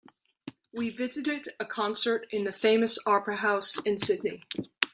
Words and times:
We 0.73 0.89
visited 0.89 1.53
a 1.59 1.65
concert 1.67 2.25
in 2.31 2.43
the 2.43 2.51
famous 2.51 2.97
opera 3.05 3.35
house 3.37 3.77
in 3.85 3.99
Sydney. 3.99 4.41